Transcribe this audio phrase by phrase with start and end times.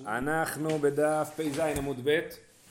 [0.00, 2.20] אנחנו בדף פ"ז עמוד ב',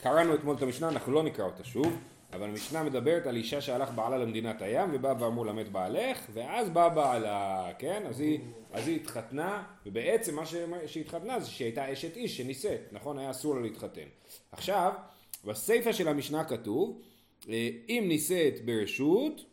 [0.02, 1.96] קראנו אתמול את המשנה, אנחנו לא נקרא אותה שוב,
[2.32, 6.88] אבל המשנה מדברת על אישה שהלך בעלה למדינת הים ובא ואמרו למת בעלך, ואז בא
[6.88, 8.02] בעלה, כן?
[8.08, 8.40] אז היא,
[8.72, 10.46] אז היא התחתנה, ובעצם מה
[10.86, 13.18] שהיא התחתנה זה שהיא הייתה אשת איש שנישאת, נכון?
[13.18, 14.06] היה אסור לה להתחתן.
[14.52, 14.92] עכשיו,
[15.44, 17.00] בסיפא של המשנה כתוב,
[17.48, 19.44] אה, אם נישאת ברשות,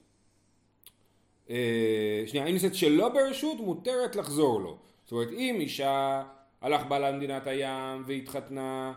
[1.49, 4.77] אה, שנייה, אם נישאת שלא ברשות, מותרת לחזור לו.
[5.03, 6.23] זאת אומרת, אם אישה...
[6.61, 8.93] הלך בעלה למדינת הים והתחתנה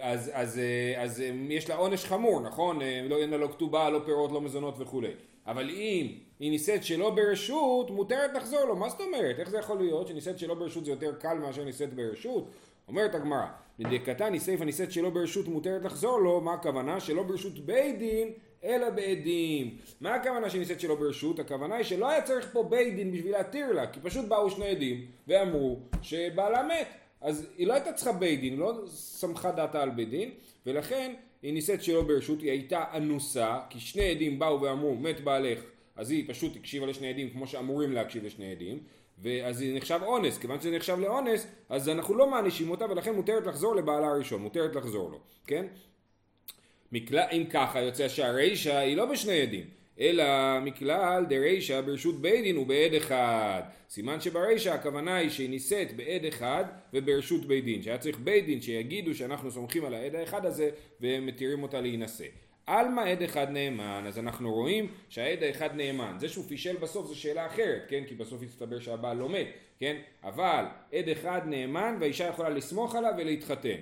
[0.00, 2.82] אז, אז, אה, אז, אה, יש לה עונש חמור, נכון?
[2.82, 5.10] אה, לא אין לה לא כתובה, לא פירות, לא מזונות וכולי.
[5.46, 8.76] אבל אם היא נישאת שלא ברשות, מותרת לחזור לו.
[8.76, 9.38] מה זאת אומרת?
[9.38, 12.50] איך זה יכול להיות שנישאת שלא ברשות זה יותר קל מאשר נישאת ברשות?
[12.88, 13.46] אומרת הגמרא,
[13.78, 17.00] לדקתה נישאת נישאת שלא ברשות מותרת לחזור לו, מה הכוונה?
[17.00, 18.32] שלא ברשות בית דין
[18.64, 19.76] אלא בעדים.
[20.00, 21.38] מה הכוונה שנישאת שלא ברשות?
[21.38, 24.66] הכוונה היא שלא היה צריך פה בית דין בשביל להתיר לה, כי פשוט באו שני
[24.66, 26.88] עדים ואמרו שבעלה מת.
[27.20, 30.30] אז היא לא הייתה צריכה בית דין, לא סמכה דעתה על בית דין,
[30.66, 35.60] ולכן היא נישאת שלא ברשות, היא הייתה אנוסה, כי שני עדים באו ואמרו מת בעלך,
[35.96, 38.78] אז היא פשוט הקשיבה לשני עדים כמו שאמורים להקשיב לשני עדים,
[39.18, 43.46] ואז זה נחשב אונס, כיוון שזה נחשב לאונס, אז אנחנו לא מענישים אותה ולכן מותרת
[43.46, 45.66] לחזור לבעלה הראשון, מותרת לחזור לו, כן?
[46.92, 49.64] מכלל, אם ככה יוצא שהרישא היא לא בשני עדים,
[50.00, 50.24] אלא
[50.60, 53.62] מכלל דרישא ברשות בית דין ובעד אחד.
[53.90, 58.60] סימן שברישא הכוונה היא שהיא נישאת בעד אחד וברשות בית דין, שהיה צריך בית דין
[58.60, 60.70] שיגידו שאנחנו סומכים על העד האחד הזה
[61.00, 62.24] והם מתירים אותה להינשא.
[62.66, 66.16] עלמא עד אחד נאמן, אז אנחנו רואים שהעד האחד נאמן.
[66.20, 68.04] זה שהוא פישל בסוף זו שאלה אחרת, כן?
[68.08, 69.46] כי בסוף יסתבר שהבעל לא מת,
[69.80, 69.96] כן?
[70.24, 73.76] אבל עד אחד נאמן והאישה יכולה לסמוך עליו ולהתחתן.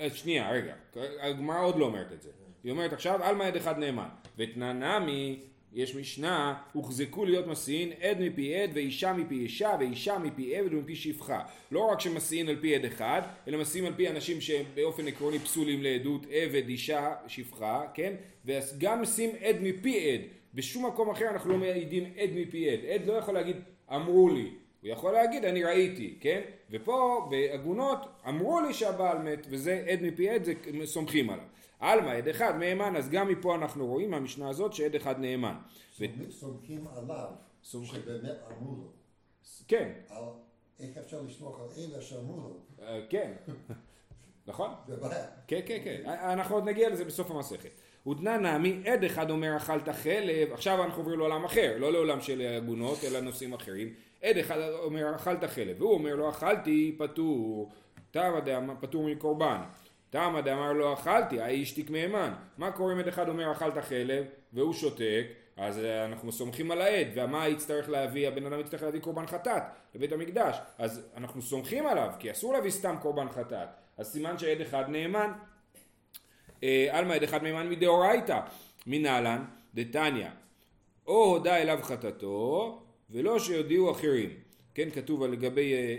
[0.00, 0.74] אה, שנייה, רגע,
[1.20, 2.30] הגמרא עוד לא אומרת את זה.
[2.64, 4.08] היא אומרת עכשיו, עלמא עד אחד נאמן.
[4.36, 5.40] ותננמי,
[5.72, 10.96] יש משנה, הוחזקו להיות מסיעין עד מפי עד ואישה מפי אישה ואישה מפי עבד ומפי
[10.96, 11.40] שפחה.
[11.70, 15.82] לא רק שמסיעין על פי עד אחד, אלא מסיעים על פי אנשים שבאופן עקרוני פסולים
[15.82, 18.14] לעדות, עבד, אישה, שפחה, כן?
[18.44, 20.20] וגם מסיעים עד מפי עד.
[20.54, 22.78] בשום מקום אחר אנחנו לא מעידים עד מפי עד.
[22.84, 23.56] עד לא יכול להגיד
[23.94, 24.50] אמרו לי.
[24.82, 26.40] הוא יכול להגיד אני ראיתי, כן?
[26.70, 30.52] ופה בעגונות אמרו לי שהבעל מת וזה עד מפי עד, זה
[30.84, 31.44] סומכים עליו.
[31.80, 35.56] עלמא עד אחד נאמן, אז גם מפה אנחנו רואים מהמשנה הזאת שעד אחד נאמן.
[36.30, 37.30] סומכים עליו,
[37.62, 38.92] שבאמת אמרו לו.
[39.68, 39.92] כן.
[40.80, 42.56] איך אפשר לסמוך על אלה שאמרו לו?
[42.82, 43.32] אה, כן,
[44.46, 44.70] נכון?
[45.46, 47.70] כן, כן, כן, אנחנו עוד נגיע לזה בסוף המסכת.
[48.08, 52.40] ותנא נעמי עד אחד אומר אכלת חלב, עכשיו אנחנו עוברים לעולם אחר, לא לעולם של
[52.40, 53.94] עגונות אלא נושאים אחרים.
[54.22, 57.72] עד אחד אומר אכלת חלב, והוא אומר לא אכלתי פטור,
[58.10, 59.60] תמה דאמר פטור מקורבן.
[60.10, 62.32] תמה דאמר לא אכלתי, האיש תיק מהימן.
[62.58, 67.06] מה קורה אם עד אחד אומר אכלת חלב והוא שותק, אז אנחנו סומכים על העד,
[67.14, 69.62] ומה יצטרך להביא, הבן אדם יצטרך להביא קורבן חטאת
[69.94, 74.60] לבית המקדש, אז אנחנו סומכים עליו, כי אסור להביא סתם קורבן חטאת, אז סימן שעד
[74.60, 75.32] אחד נאמן.
[76.62, 78.40] אה, עלמא עד אחד נאמן מדאורייתא,
[78.86, 80.28] מנהלן דתניא,
[81.06, 84.30] או הודה אליו חטאתו, ולא שיודיעו אחרים.
[84.74, 85.94] כן, כתוב לגבי, אה, אה,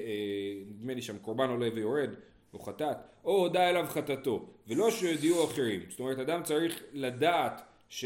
[0.69, 2.09] נדמה לי שם קורבן עולה ויורד,
[2.53, 5.79] או חטאת, או הודה אליו חטאתו, ולא שיודיעו אחרים.
[5.89, 8.05] זאת אומרת, אדם צריך לדעת ש...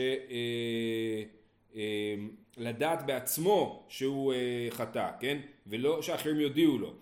[2.57, 4.33] לדעת בעצמו שהוא
[4.69, 5.37] חטא, כן?
[5.67, 6.93] ולא שאחרים יודיעו לו.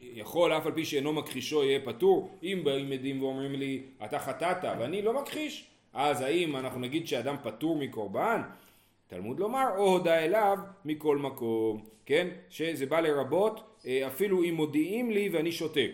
[0.00, 4.64] יכול אף על פי שאינו מכחישו יהיה פטור, אם באים עדים ואומרים לי אתה חטאת
[4.78, 8.42] ואני לא מכחיש, אז האם אנחנו נגיד שאדם פטור מקורבן?
[9.08, 12.28] תלמוד לומר או הודה אליו מכל מקום, כן?
[12.48, 15.90] שזה בא לרבות אה, אפילו אם מודיעים לי ואני שותק.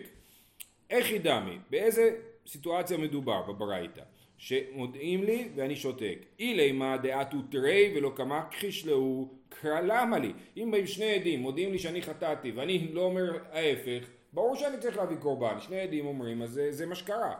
[0.89, 1.57] איך ידמי?
[1.69, 2.15] באיזה
[2.47, 4.01] סיטואציה מדובר בברייתא?
[4.37, 6.17] שמודיעים לי ואני שותק.
[6.39, 10.33] אילי מה דעתו תרי ולא כמה כחיש להו קרא למה לי?
[10.57, 14.97] אם באים שני עדים מודיעים לי שאני חטאתי ואני לא אומר ההפך, ברור שאני צריך
[14.97, 15.59] להביא קורבן.
[15.59, 17.35] שני עדים אומרים אז זה, זה מה שקרה.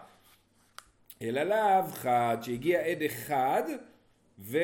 [1.22, 3.64] אלא לאו חד שהגיע עד אחד
[4.40, 4.58] ו...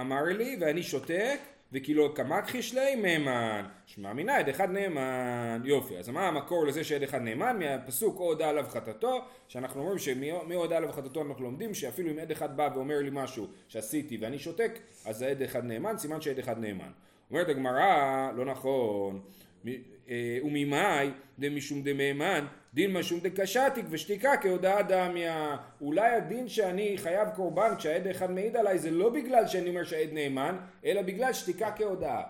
[0.00, 1.38] אמר לי ואני שותק
[1.72, 3.64] וכאילו כמה חישלי מהימן.
[3.86, 8.48] שמע מנהד אחד נאמן יופי אז מה המקור לזה שעד אחד נאמן מהפסוק או הודה
[8.48, 12.68] עליו חטאתו שאנחנו אומרים שמי הודה עליו חטאתו אנחנו לומדים שאפילו אם עד אחד בא
[12.74, 16.90] ואומר לי משהו שעשיתי ואני שותק אז העד אחד נאמן סימן שעד אחד נאמן
[17.30, 19.20] אומרת הגמרא לא נכון
[20.08, 28.06] וממאי דמשום דמהימן דין משום דקשתיק ושתיקה כהודאה דמיה אולי הדין שאני חייב קורבן כשהעד
[28.06, 32.22] אחד מעיד עליי זה לא בגלל שאני אומר שהעד נאמן אלא בגלל שתיקה כהודאה.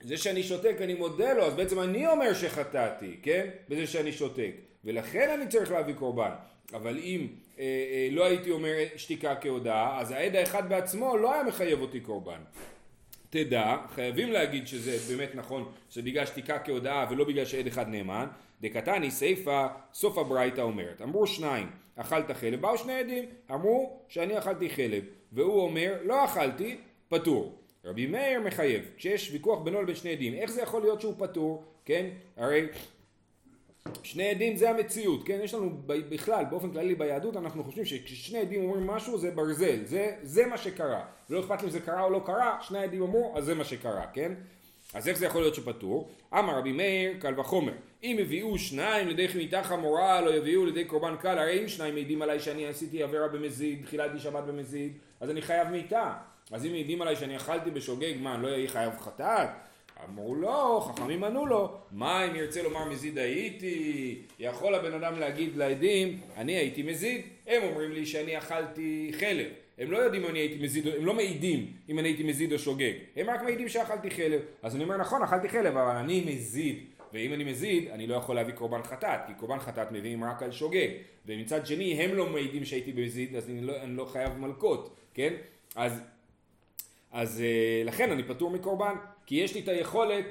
[0.00, 3.46] זה שאני שותק אני מודה לו אז בעצם אני אומר שחטאתי כן?
[3.68, 4.52] בזה שאני שותק.
[4.84, 6.30] ולכן אני צריך להביא קורבן.
[6.74, 7.26] אבל אם
[7.58, 12.00] אה, אה, לא הייתי אומר שתיקה כהודאה אז העד האחד בעצמו לא היה מחייב אותי
[12.00, 12.40] קורבן
[13.30, 18.26] תדע, חייבים להגיד שזה באמת נכון, שבגלל שתיקה כהודאה ולא בגלל שעד אחד נאמן,
[18.60, 24.70] דקתני סיפא סוף הברייתא אומרת, אמרו שניים, אכלת חלב, באו שני עדים, אמרו שאני אכלתי
[24.70, 26.76] חלב, והוא אומר לא אכלתי,
[27.08, 27.58] פטור.
[27.84, 31.64] רבי מאיר מחייב, כשיש ויכוח בינו לבין שני עדים, איך זה יכול להיות שהוא פטור,
[31.84, 32.06] כן?
[32.36, 32.66] הרי
[34.02, 35.38] שני עדים זה המציאות, כן?
[35.42, 40.12] יש לנו בכלל, באופן כללי ביהדות, אנחנו חושבים שכששני עדים אומרים משהו זה ברזל, זה,
[40.22, 41.04] זה מה שקרה.
[41.30, 43.64] ולא אכפת לי אם זה קרה או לא קרה, שני עדים אמרו, אז זה מה
[43.64, 44.32] שקרה, כן?
[44.94, 46.10] אז איך זה יכול להיות שפטור?
[46.34, 47.72] אמר רבי מאיר, קל וחומר.
[48.02, 52.22] אם הביאו שניים לידי חימיתה חמורה, לא יביאו לידי קורבן קל, הרי אם שניים מעידים
[52.22, 56.12] עליי שאני עשיתי עבירה במזיד, חיללתי שבת במזיד, אז אני חייב מיתה.
[56.52, 59.48] אז אם מעידים עליי שאני אכלתי בשוגג, מה, אני לא אהיה חייב חטאת?
[60.08, 64.18] אמרו לו, חכמים ענו לו, מה אם ירצה לומר מזיד הייתי?
[64.38, 69.46] יכול הבן אדם להגיד לעדים, אני הייתי מזיד, הם אומרים לי שאני אכלתי חלב.
[69.78, 72.58] הם לא יודעים אם אני הייתי מזיד, הם לא מעידים אם אני הייתי מזיד או
[72.58, 74.40] שוגג, הם רק מעידים שאכלתי חלב.
[74.62, 76.84] אז אני אומר, נכון, אכלתי חלב, אבל אני מזיד.
[77.12, 80.52] ואם אני מזיד, אני לא יכול להביא קורבן חטאת, כי קורבן חטאת מביאים רק על
[80.52, 80.88] שוגג.
[81.26, 85.34] ומצד שני, הם לא מעידים שהייתי מזיד, אז אני לא, אני לא חייב מלקות, כן?
[85.76, 86.00] אז,
[87.12, 88.94] אז אה, לכן אני פטור מקורבן.
[89.26, 90.24] כי יש לי את היכולת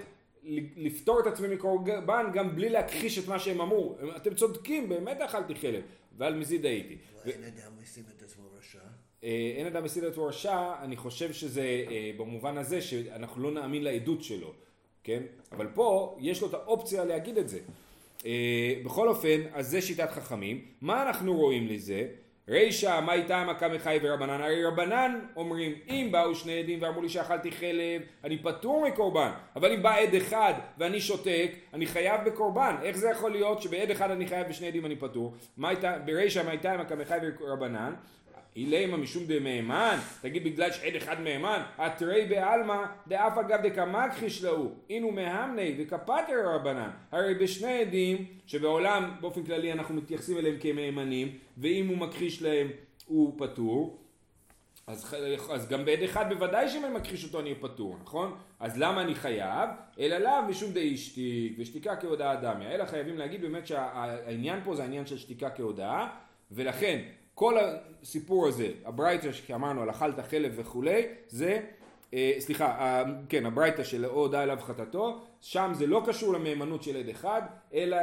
[0.77, 3.95] לפתור את עצמי מקורבן גם בלי להכחיש את מה שהם אמרו.
[4.15, 5.81] אתם צודקים, באמת אכלתי חלב,
[6.17, 6.97] ועל מזיד הייתי.
[7.25, 8.79] אין אדם משים את עצמו רשע?
[9.23, 13.51] אה, אין אדם משים את עצמו רשע, אני חושב שזה אה, במובן הזה שאנחנו לא
[13.51, 14.53] נאמין לעדות שלו,
[15.03, 15.23] כן?
[15.51, 17.59] אבל פה יש לו את האופציה להגיד את זה.
[18.25, 20.65] אה, בכל אופן, אז זה שיטת חכמים.
[20.81, 22.07] מה אנחנו רואים לזה?
[22.49, 24.41] רישא מאי תמא קמחי ורבנן?
[24.41, 29.31] הרי רבנן אומרים אם באו שני עדים ואמרו לי שאכלתי חלב אני פטור מקורבן.
[29.55, 32.75] אבל אם בא עד אחד ואני שותק אני חייב בקורבן.
[32.83, 35.33] איך זה יכול להיות שבעד אחד אני חייב בשני עדים אני פטור?
[36.05, 37.93] ברישא מאי תמא קמחי ורבנן
[38.55, 45.11] אילמה משום דמהימן, תגיד בגלל שעד אחד מהימן, אתרי בעלמא דאף אגב דקמכחיש להו, אינו
[45.11, 46.89] מהמני וכפתר רבנן.
[47.11, 52.67] הרי בשני עדים, שבעולם באופן כללי אנחנו מתייחסים אליהם כמהימנים, ואם הוא מכחיש להם
[53.05, 54.05] הוא פטור,
[54.87, 55.15] אז,
[55.51, 58.37] אז גם בעד אחד בוודאי שאם אני מכחיש אותו אני פטור, נכון?
[58.59, 59.69] אז למה אני חייב?
[59.99, 62.71] אלא לאו משום דאישתיק ושתיקה כהודאה דמיה.
[62.71, 66.07] אלא חייבים להגיד באמת שהעניין פה זה העניין של שתיקה כהודאה,
[66.51, 67.01] ולכן
[67.35, 67.55] כל
[68.01, 71.59] הסיפור הזה, הברייתא שאמרנו על אכלת חלב וכולי, זה,
[72.13, 76.83] אה, סליחה, אה, כן, הברייתא של או הודה אליו חטאתו, שם זה לא קשור למהימנות
[76.83, 77.41] של עד אחד,
[77.73, 77.97] אלא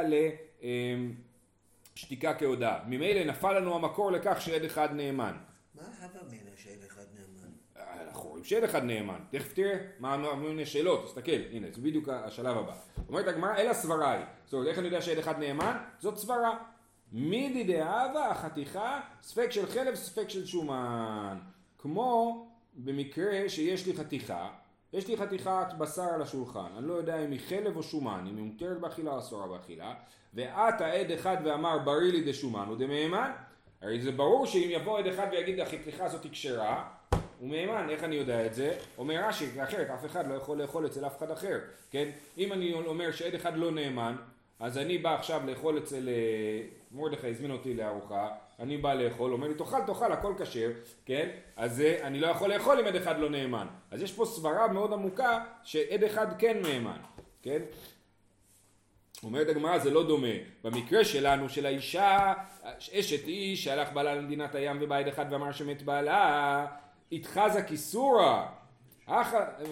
[1.95, 2.79] לשתיקה אה, כהודאה.
[2.87, 5.33] ממילא נפל לנו המקור לכך שעד אחד נאמן.
[5.75, 7.49] מה הווה מינא שעד אחד נאמן?
[7.77, 9.19] אה, אנחנו רואים שעד אחד נאמן.
[9.29, 12.73] תכף תראה מה מיני שאלות, תסתכל, הנה, זה בדיוק השלב הבא.
[13.09, 14.25] אומרת הגמרא, אלא סברה היא.
[14.45, 15.77] זאת אומרת, איך אני יודע שעד אחד נאמן?
[15.99, 16.72] זאת סברה.
[17.13, 21.37] מידי דאבה החתיכה ספק של חלב ספק של שומן
[21.77, 24.49] כמו במקרה שיש לי חתיכה
[24.93, 28.37] יש לי חתיכת בשר על השולחן אני לא יודע אם היא חלב או שומן אם
[28.37, 29.93] היא מותרת באכילה או אסורה באכילה
[30.33, 33.31] ואת העד אחד ואמר בריא לי דשומן הוא דמהימן
[33.81, 36.89] הרי זה ברור שאם יבוא עד אחד ויגיד החתיכה הזאת כשרה
[37.39, 38.77] הוא מהימן, איך אני יודע את זה?
[38.97, 41.59] אומר רש"י, אחרת אף אחד לא יכול לאכול אצל אף אחד אחר,
[41.91, 42.09] כן?
[42.37, 44.15] אם אני אומר שעד אחד לא נאמן,
[44.59, 46.13] אז אני בא עכשיו לאכול אצל אה,
[46.93, 48.29] מרדכי הזמין אותי לארוחה,
[48.59, 50.69] אני בא לאכול, אומר לי תאכל תאכל הכל כשר,
[51.05, 51.29] כן?
[51.55, 53.67] אז זה, אני לא יכול לאכול אם עד אחד לא נאמן.
[53.91, 56.99] אז יש פה סברה מאוד עמוקה שעד אחד כן נאמן,
[57.41, 57.61] כן?
[59.23, 60.27] אומרת הגמרא זה לא דומה.
[60.63, 62.33] במקרה שלנו של האישה,
[62.99, 66.65] אשת איש שהלך בעלה למדינת הים ובא עד אחד ואמר שמת בעלה,
[67.11, 68.45] התחזה כיסורא.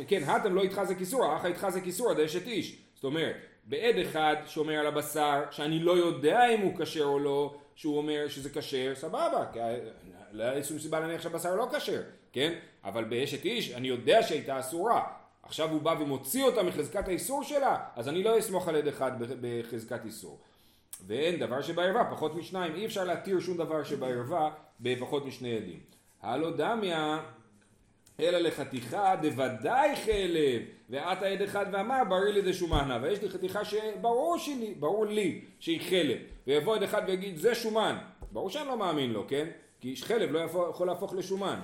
[0.08, 2.78] כן, האטם לא התחזה כיסורא, אחא התחזה כיסורא דאשת איש.
[2.96, 3.36] זאת אומרת,
[3.72, 8.28] בעד אחד שומר על הבשר, שאני לא יודע אם הוא כשר או לא, שהוא אומר
[8.28, 9.46] שזה כשר, סבבה,
[10.32, 12.02] לא היה שום סיבה להניח שהבשר לא כשר,
[12.34, 12.54] כן?
[12.84, 15.04] אבל באשת איש אני יודע שהייתה אסורה.
[15.44, 19.12] עכשיו הוא בא ומוציא אותה מחזקת האיסור שלה, אז אני לא אסמוך על עד אחד
[19.42, 20.40] בחזקת איסור.
[21.08, 24.50] ואין דבר שבערווה, פחות משניים, אי אפשר להתיר שום דבר שבערווה
[24.80, 25.80] בפחות משני עדים.
[26.22, 27.20] הלא דמיה
[28.22, 34.38] אלא לחתיכה דוודאי חלב, ואת העד אחד ואמר בריא לי דשומנה, ויש לי חתיכה שברור
[34.38, 37.98] שלי, ברור לי שהיא חלב, ויבוא עד אחד ויגיד זה שומן,
[38.32, 39.48] ברור שאני לא מאמין לו, כן?
[39.82, 41.60] כי חלב לא יכול להפוך לשומן.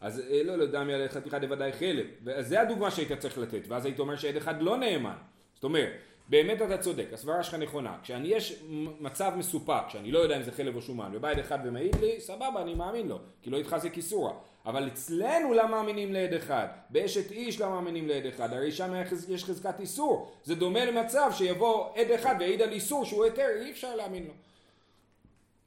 [0.00, 3.38] אז אה, לא, לא יודע מי על חתיכה דוודאי חלב, אז זה הדוגמה שהיית צריך
[3.38, 5.16] לתת, ואז היית אומר שעד אחד לא נאמן.
[5.54, 5.92] זאת אומרת,
[6.28, 7.96] באמת אתה צודק, הסברה שלך נכונה.
[8.02, 8.62] כשאני יש
[9.00, 12.20] מצב מסופק, שאני לא יודע אם זה חלב או שומן, ובא עד אחד ומעיד לי,
[12.20, 14.32] סבבה, אני מאמין לו, כי לא התחזק איסורה.
[14.66, 18.92] אבל אצלנו לא מאמינים לעד אחד, באשת איש לא מאמינים לעד אחד, הרי שם
[19.28, 23.70] יש חזקת איסור, זה דומה למצב שיבוא עד אחד ויעיד על איסור שהוא היתר, אי
[23.70, 24.32] אפשר להאמין לו.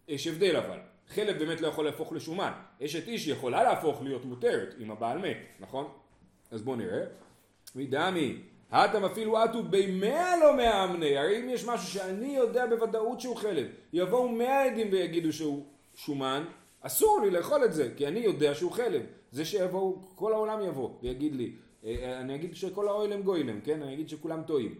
[0.08, 2.52] יש הבדל אבל, חלב באמת לא יכול להפוך לשומן,
[2.86, 5.88] אשת איש יכולה להפוך להיות מותרת אם הבעל מת, נכון?
[6.52, 7.04] אז בואו נראה.
[7.75, 8.38] מדמי,
[8.72, 13.68] הטם אפילו עטו במאה לא מאמני, הרי אם יש משהו שאני יודע בוודאות שהוא חלב,
[13.94, 16.44] יבואו מאה עדים ויגידו שהוא שומן,
[16.86, 19.01] אסור לי לאכול את זה, כי אני יודע שהוא חלב.
[19.32, 21.51] זה שיבואו, כל העולם יבוא ויגיד לי,
[21.86, 23.82] אה, אני אגיד שכל האוהל הם גוילם, כן?
[23.82, 24.75] אני אגיד שכולם טועים.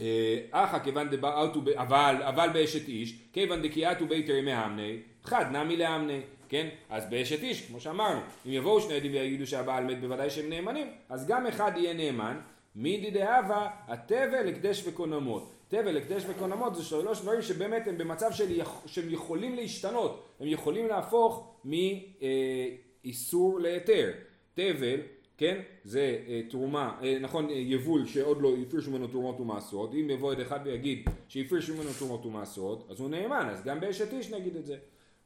[0.00, 6.20] אה, אחא כיוון דבעתו, אבל, אבל באשת איש, כיוון דקיעתו ביתר מאמני, חד נמי לאמני,
[6.48, 6.68] כן?
[6.90, 10.86] אז באשת איש, כמו שאמרנו, אם יבואו שני עדים ויגידו שהבעל מת בוודאי שהם נאמנים,
[11.08, 12.40] אז גם אחד יהיה נאמן,
[12.76, 15.52] מידי דהבה, התבל, הקדש וקונמות.
[15.72, 20.86] תבל, הקדש וקונמות זה שלוש דברים שבאמת הם במצב של, שהם יכולים להשתנות, הם יכולים
[20.86, 24.12] להפוך מאיסור להיתר.
[24.54, 25.00] תבל
[25.38, 25.60] כן?
[25.84, 30.32] זה אה, תרומה, אה, נכון, אה, יבול שעוד לא הפרישו ממנו תרומות ומעשרות, אם יבוא
[30.32, 34.56] עד אחד ויגיד שהפרישו ממנו תרומות ומעשרות, אז הוא נאמן, אז גם באשת איש נגיד
[34.56, 34.76] את זה.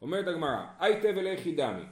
[0.03, 1.83] אומרת הגמרא, אי תבל איכי דמי,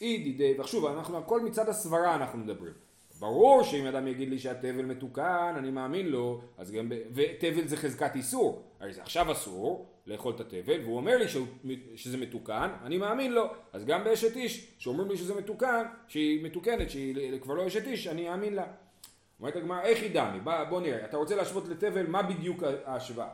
[0.00, 2.72] אי דידי, ושוב, אנחנו הכל מצד הסברה אנחנו מדברים.
[3.18, 6.92] ברור שאם אדם יגיד לי שהתבל מתוקן, אני מאמין לו, אז גם.
[7.14, 11.46] ותבל זה חזקת איסור, הרי זה עכשיו אסור לאכול את התבל, והוא אומר לי שהוא,
[11.94, 16.90] שזה מתוקן, אני מאמין לו, אז גם באשת איש, שאומרים לי שזה מתוקן, שהיא מתוקנת,
[16.90, 18.66] שהיא כבר לא אשת איש, אני אאמין לה.
[19.40, 20.38] אומרת הגמרא, איך היא דמי?
[20.70, 23.28] בוא נראה, אתה רוצה להשוות לתבל, מה בדיוק ההשוואה?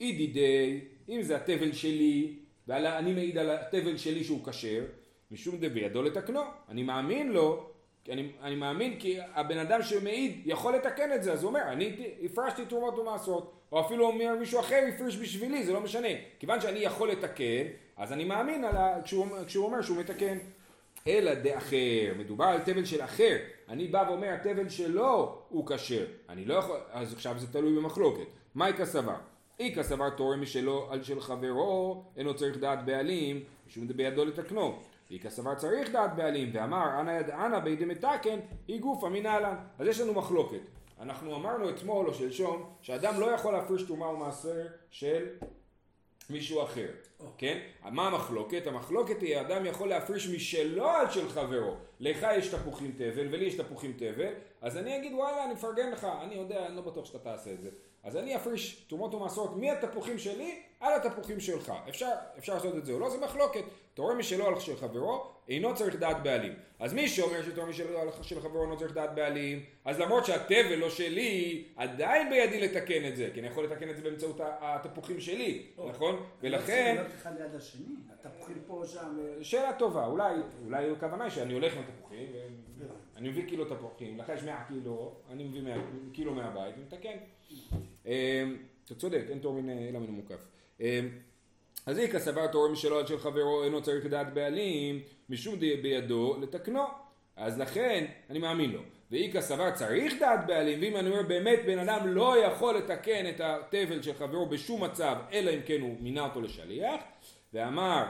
[0.00, 2.36] אידי די, אם זה התבל שלי,
[2.68, 4.84] ואני מעיד על התבל שלי שהוא כשר,
[5.30, 7.67] משום דבידו לתקנו, אני מאמין לו
[8.10, 12.10] אני, אני מאמין כי הבן אדם שמעיד יכול לתקן את זה, אז הוא אומר, אני
[12.24, 16.08] הפרשתי תרומות ומעשרות, או אפילו אומר מישהו אחר הפריש בשבילי, זה לא משנה.
[16.38, 17.64] כיוון שאני יכול לתקן,
[17.96, 19.02] אז אני מאמין ה...
[19.04, 20.38] כשהוא, כשהוא אומר שהוא מתקן.
[21.06, 23.36] אלא דאחר, מדובר על תבל של אחר,
[23.68, 28.26] אני בא ואומר התבל שלו הוא כשר, אני לא יכול, אז עכשיו זה תלוי במחלוקת.
[28.66, 29.16] איכא סבר?
[29.60, 34.78] איכא סבר תורם משלו על של חברו, אינו צריך דעת בעלים, משום בידו לתקנו.
[35.10, 38.38] ואיכא סבר צריך דעת בעלים, ואמר אנא ידענה בידי מתקן,
[38.68, 39.56] היא גופה מנהלן.
[39.78, 40.60] אז יש לנו מחלוקת.
[41.00, 45.26] אנחנו אמרנו אתמול או שלשום, שאדם לא יכול להפריש תרומה ומעשר של
[46.30, 46.88] מישהו אחר,
[47.20, 47.24] oh.
[47.38, 47.58] כן?
[47.84, 48.66] מה המחלוקת?
[48.66, 51.76] המחלוקת היא אדם יכול להפריש משלו על של חברו.
[52.00, 56.06] לך יש תפוחים תבל ולי יש תפוחים תבל, אז אני אגיד וואלה אני מפרגן לך,
[56.22, 57.70] אני יודע, אני לא בטוח שאתה תעשה את זה.
[58.02, 61.72] אז אני אפריש תרומות ומעשרות מהתפוחים שלי על התפוחים שלך.
[61.88, 63.64] אפשר, אפשר לעשות את זה או לא, זה מחלוקת.
[63.94, 66.52] תורם משלו על של חברו, אינו צריך דעת בעלים.
[66.78, 70.74] אז מי שאומר שתורם משלו על של חברו אינו צריך דעת בעלים, אז למרות שהתבל
[70.74, 75.20] לא שלי, עדיין בידי לתקן את זה, כי אני יכול לתקן את זה באמצעות התפוחים
[75.20, 76.26] שלי, נכון?
[76.42, 76.96] ולכן...
[78.24, 79.18] התפוחים פה שם...
[79.20, 82.28] אה, שאלה טובה, אולי, אולי הכוונה היא שאני הולך עם התפוחים,
[83.14, 85.76] ואני מביא קילו תפוחים, לך יש 100 קילו, אני מביא 100,
[86.12, 87.16] קילו מהבית ומתקן.
[88.06, 88.12] אמ,
[88.84, 90.57] אתה צודק, אין תור מן אלא מן המוקף.
[90.80, 91.08] אמ,
[91.86, 96.84] אז איכא סבר תורם משלו עד של חברו אינו צריך לדעת בעלים משום בידו לתקנו.
[97.36, 98.80] אז לכן אני מאמין לו.
[99.10, 103.40] ואיכא סבר צריך דעת בעלים ואם אני אומר באמת בן אדם לא יכול לתקן את
[103.40, 107.00] התבל של חברו בשום מצב אלא אם כן הוא מינה אותו לשליח
[107.52, 108.04] ואמר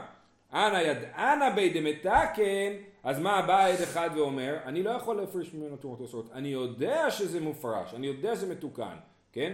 [0.53, 2.73] אנא ידענה בי דמתקן
[3.03, 4.57] אז מה בא עד אחד ואומר?
[4.65, 8.95] אני לא יכול להפריש ממנו תרומות עושות אני יודע שזה מופרש אני יודע שזה מתוקן
[9.31, 9.53] כן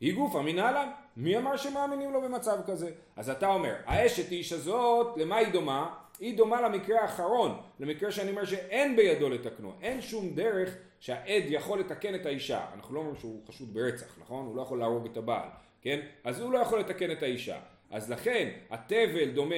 [0.00, 0.88] היא גופה מנהלן.
[1.16, 2.90] מי אמר שמאמינים לו במצב כזה?
[3.16, 5.94] אז אתה אומר, האשת איש הזאת, למה היא דומה?
[6.20, 11.80] היא דומה למקרה האחרון, למקרה שאני אומר שאין בידו לתקנו, אין שום דרך שהעד יכול
[11.80, 12.66] לתקן את האישה.
[12.74, 14.46] אנחנו לא אומרים שהוא חשוד ברצח, נכון?
[14.46, 15.48] הוא לא יכול להרוג את הבעל,
[15.82, 16.00] כן?
[16.24, 17.58] אז הוא לא יכול לתקן את האישה.
[17.90, 19.54] אז לכן התבל דומה,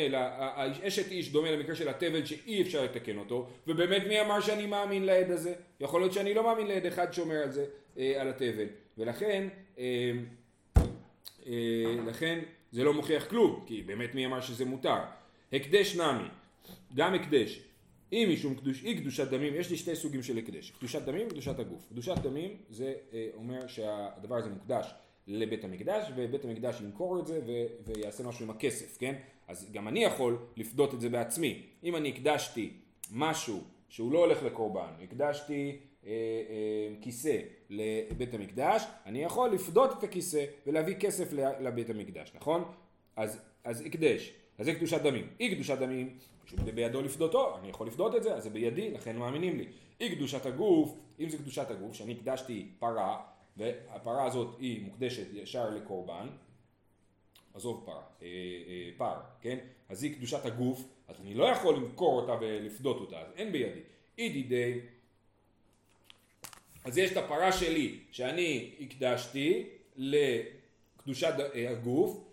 [0.82, 5.04] אשת איש דומה למקרה של התבל שאי אפשר לתקן אותו, ובאמת מי אמר שאני מאמין
[5.04, 5.54] לעד הזה?
[5.80, 7.64] יכול להיות שאני לא מאמין לעד אחד שאומר על זה,
[7.98, 8.66] אה, על התבל.
[8.98, 9.48] ולכן,
[9.78, 10.12] אה,
[11.46, 11.52] אה,
[12.06, 12.38] לכן
[12.72, 14.98] זה לא מוכיח כלום, כי באמת מי אמר שזה מותר.
[15.52, 16.28] הקדש נמי,
[16.94, 17.60] גם הקדש,
[18.12, 21.58] אם משום קדוש, אי קדושת דמים, יש לי שתי סוגים של הקדש, קדושת דמים וקדושת
[21.58, 21.88] הגוף.
[21.88, 24.94] קדושת דמים זה אה, אומר שהדבר הזה מוקדש
[25.26, 29.14] לבית המקדש, ובית המקדש ימכור את זה ו- ויעשה משהו עם הכסף, כן?
[29.48, 31.62] אז גם אני יכול לפדות את זה בעצמי.
[31.84, 32.70] אם אני הקדשתי
[33.12, 35.78] משהו שהוא לא הולך לקורבן, הקדשתי
[37.00, 37.38] כיסא
[37.70, 42.64] לבית המקדש, אני יכול לפדות את הכיסא ולהביא כסף לבית המקדש, נכון?
[43.16, 45.28] אז, אז הקדש, אז זה קדושת דמים.
[45.40, 46.18] אי קדושת דמים,
[46.74, 49.66] בידו לפדותו, אני יכול לפדות את זה, אז זה בידי, לכן מאמינים לי.
[50.00, 53.22] אי קדושת הגוף, אם זה קדושת הגוף, שאני הקדשתי פרה,
[53.56, 56.26] והפרה הזאת היא מוקדשת ישר לקורבן,
[57.54, 58.26] עזוב פרה, אה,
[58.68, 59.58] אה, פר, כן?
[59.88, 63.80] אז היא קדושת הגוף, אז אני לא יכול למכור אותה ולפדות אותה, אז אין בידי.
[64.18, 64.80] אי דידי
[66.86, 69.64] אז יש את הפרה שלי שאני הקדשתי
[69.96, 71.34] לקדושת
[71.70, 72.24] הגוף,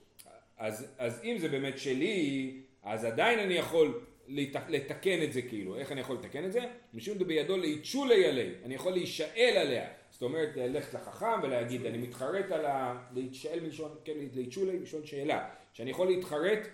[0.57, 2.51] אז, אז אם זה באמת שלי,
[2.83, 6.59] אז עדיין אני יכול לת- לתקן את זה כאילו, איך אני יכול לתקן את זה?
[6.93, 12.51] משום דבידו ליצ'ולי עלי, אני יכול להישאל עליה, זאת אומרת ללכת לחכם ולהגיד אני מתחרט
[12.51, 12.97] על ה...
[13.13, 16.67] להתשאל מלשון, כן, ליצ'ולי מלשון שאלה, שאני יכול להתחרט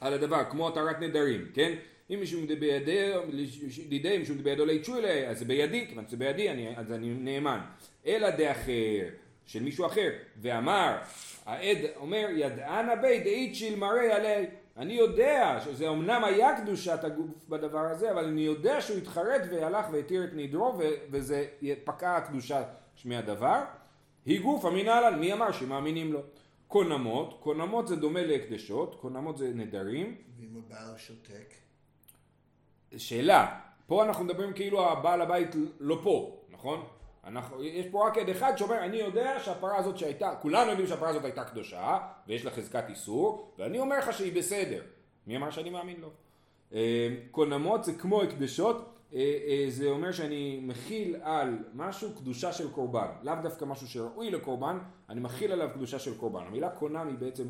[0.00, 1.74] על הדבר, כמו התרת נדרים, כן?
[2.14, 2.46] אם משום
[3.88, 7.60] דידי, משום דבידו ליצ'ולי, אז זה בידי, כיוון שזה בידי, אני, אז אני נאמן.
[8.06, 9.08] אלא דאחר,
[9.46, 10.96] של מישהו אחר, ואמר,
[11.46, 17.78] העד אומר, ידענה בי דאיצ'יל מראה עלי, אני יודע שזה אמנם היה קדושת הגוף בדבר
[17.78, 21.46] הזה, אבל אני יודע שהוא התחרט והלך והתיר את נדרו וזה
[21.84, 22.62] פקע הקדושה
[22.94, 23.60] שמי הדבר.
[24.26, 26.20] היא גוף אמינהלן, מי אמר שמאמינים לו?
[26.68, 30.16] קונמות, קונמות זה דומה להקדשות, קונמות זה נדרים.
[30.40, 31.61] ואם הבעל שותק,
[32.96, 36.84] שאלה, פה אנחנו מדברים כאילו הבעל הבית לא פה, נכון?
[37.24, 41.08] אנחנו, יש פה רק עד אחד שאומר, אני יודע שהפרה הזאת שהייתה, כולנו יודעים שהפרה
[41.08, 44.82] הזאת הייתה קדושה, ויש לה חזקת איסור, ואני אומר לך שהיא בסדר.
[45.26, 46.08] מי אמר שאני מאמין לו?
[46.74, 52.70] אה, קונמות זה כמו הקדשות, אה, אה, זה אומר שאני מכיל על משהו קדושה של
[52.70, 56.42] קורבן, לאו דווקא משהו שראוי לקורבן, אני מכיל עליו קדושה של קורבן.
[56.46, 57.44] המילה קונם היא בעצם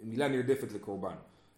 [0.00, 1.14] מילה נרדפת לקורבן.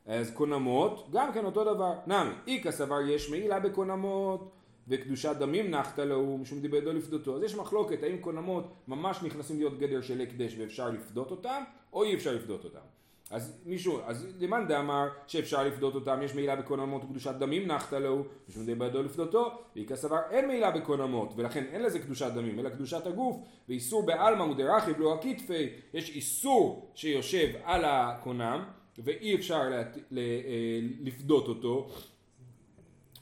[0.07, 1.93] אז קונמות, גם כן אותו דבר.
[2.07, 4.51] נמי, איכא סבר יש מעילה בקונמות
[4.89, 7.37] וקדושת דמים נחתה לו משום דיבדו לפדותו.
[7.37, 12.05] אז יש מחלוקת האם קונמות ממש נכנסים להיות גדר של הקדש ואפשר לפדות אותם, או
[12.05, 12.79] אי אפשר לפדות אותם.
[13.31, 18.25] אז מישהו, אז למאן דאמר שאפשר לפדות אותם, יש מעילה בקונמות וקדושת דמים נחתה לו,
[18.49, 23.07] משום דיבדו לפדותו, ואיכא סבר אין מעילה בקונמות, ולכן אין לזה קדושת דמים, אלא קדושת
[23.07, 23.37] הגוף,
[23.69, 28.65] ואיסור בעלמא ודרכיב לא הכתפי, יש איסור שיושב על הקונם,
[28.99, 29.97] ואי אפשר להט...
[30.11, 30.19] ל...
[30.19, 31.89] אה, לפדות אותו.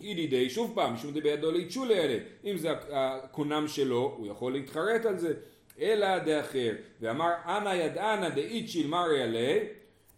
[0.00, 5.18] ידידי, שוב פעם, משום דבידו ליצ'ולי אלה, אם זה הקונם שלו, הוא יכול להתחרט על
[5.18, 5.34] זה,
[5.80, 9.58] אלא דאחר, ואמר אנא ידענא דאיצ'יל מרי עלי,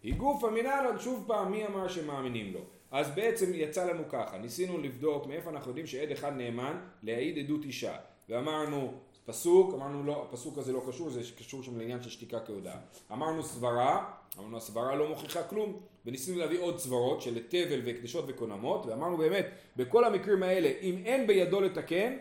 [0.03, 2.59] היא גופא מנהלן, שוב פעם, מי אמר שמאמינים לו?
[2.91, 7.63] אז בעצם יצא לנו ככה, ניסינו לבדוק מאיפה אנחנו יודעים שעד אחד נאמן להעיד עדות
[7.65, 7.95] אישה,
[8.29, 8.93] ואמרנו
[9.27, 12.77] פסוק, אמרנו לא, הפסוק הזה לא קשור, זה קשור שם לעניין של שתיקה כהודאה.
[13.11, 15.73] אמרנו סברה, אמרנו הסברה לא מוכיחה כלום,
[16.05, 21.27] וניסינו להביא עוד סברות של תבל והקדשות וקונמות, ואמרנו באמת, בכל המקרים האלה, אם אין
[21.27, 22.13] בידו לתקן,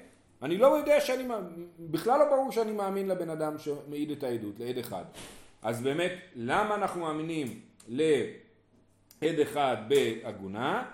[0.43, 1.25] אני לא יודע שאני,
[1.79, 5.05] בכלל לא ברור שאני מאמין לבן אדם שמעיד את העדות, לעד אחד.
[5.63, 10.85] אז באמת, למה אנחנו מאמינים לעד אחד בעגונה?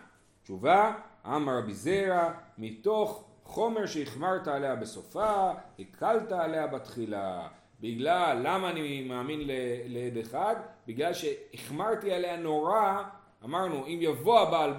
[0.43, 0.95] תשובה,
[1.27, 7.49] אמר רבי זרע, מתוך חומר שהחמרת עליה בסופה, הקלת עליה בתחילה.
[7.81, 9.41] בגלל, למה אני מאמין
[9.87, 10.57] לעד אחד?
[10.87, 13.03] בגלל שהחמרתי עליה נורא,
[13.45, 14.73] אמרנו, אם יבוא הבעל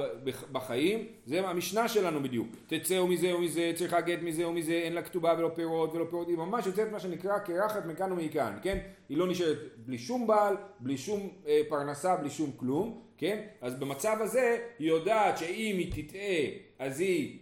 [0.51, 2.47] בחיים, זה המשנה שלנו בדיוק.
[2.67, 6.37] תצאו מזה ומזה, צריכה גט מזה ומזה, אין לה כתובה ולא פירות ולא פירות, היא
[6.37, 8.77] ממש יוצאת מה שנקרא קרחת מכאן ומכאן, כן?
[9.09, 13.39] היא לא נשארת בלי שום בעל, בלי שום אה, פרנסה, בלי שום כלום, כן?
[13.61, 17.39] אז במצב הזה, היא יודעת שאם היא תטעה, אז היא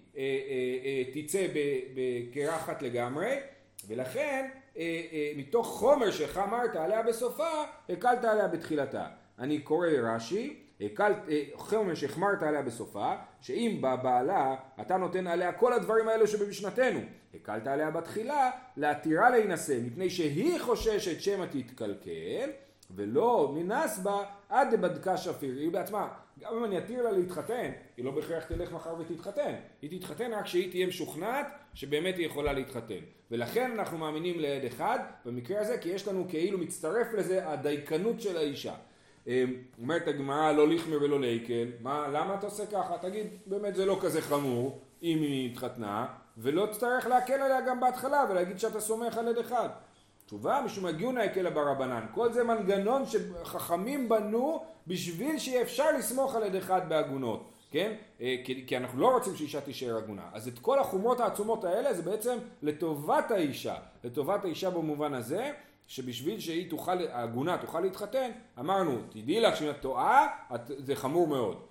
[1.13, 3.39] תצא ב- בקרחת לגמרי,
[3.87, 7.49] ולכן אה, אה, מתוך חומר שחמרת עליה בסופה,
[7.89, 9.05] הקלת עליה בתחילתה.
[9.39, 15.73] אני קורא רש"י, הקלת, אה, חומר שהחמרת עליה בסופה, שאם בבעלה אתה נותן עליה כל
[15.73, 16.99] הדברים האלו שבמשנתנו,
[17.35, 22.49] הקלת עליה בתחילה, להתירה להינשא, מפני שהיא חוששת שמא תתקלקל,
[22.95, 26.07] ולא מנס בה עד דבדקה שפיר, היא בעצמה,
[26.41, 30.43] גם אם אני אתיר לה להתחתן, היא לא בהכרח תלך מחר ותתחתן, היא תתחתן רק
[30.43, 32.99] כשהיא תהיה משוכנעת שבאמת היא יכולה להתחתן,
[33.31, 38.37] ולכן אנחנו מאמינים לעד אחד, במקרה הזה כי יש לנו כאילו מצטרף לזה הדייקנות של
[38.37, 38.73] האישה.
[39.27, 39.43] אה,
[39.81, 42.97] אומרת הגמרא לא ליחמר ולא ליקל, מה, למה אתה עושה ככה?
[43.01, 48.25] תגיד, באמת זה לא כזה חמור אם היא התחתנה, ולא תצטרך להקל עליה גם בהתחלה
[48.29, 49.69] ולהגיד שאתה סומך על עד אחד.
[50.31, 52.05] תשובה משום הגיונא הקלה ברבנן.
[52.13, 57.93] כל זה מנגנון שחכמים בנו בשביל שיהיה אפשר לסמוך על עד אחד בעגונות, כן?
[58.21, 60.29] אה, כי, כי אנחנו לא רוצים שאישה תישאר עגונה.
[60.33, 63.75] אז את כל החומרות העצומות האלה זה בעצם לטובת האישה.
[64.03, 65.51] לטובת האישה במובן הזה,
[65.87, 71.27] שבשביל שהיא תוכל, העגונה תוכל להתחתן, אמרנו, תדעי לך שאם את טועה, את, זה חמור
[71.27, 71.61] מאוד.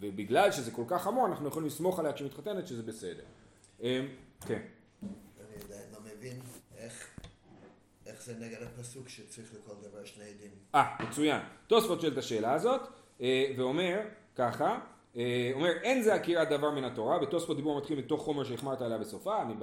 [0.00, 3.24] ובגלל שזה כל כך חמור, אנחנו יכולים לסמוך עליה כשהיא מתחתנת שזה בסדר.
[3.82, 4.00] אה,
[4.46, 4.60] כן.
[5.02, 6.40] אני עדיין לא מבין
[8.24, 10.50] זה נגד הפסוק שצריך לכל דבר שני עדים.
[10.74, 11.40] אה, מצוין.
[11.66, 12.80] תוספות שואל את השאלה הזאת,
[13.20, 14.00] אה, ואומר
[14.36, 14.78] ככה,
[15.16, 18.98] אה, אומר אין זה עקירת דבר מן התורה, בתוספות דיבור מתחיל מתוך חומר שהחמרת עליה
[18.98, 19.54] בסופה, אני